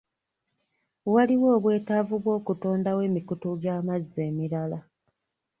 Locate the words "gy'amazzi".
3.61-4.19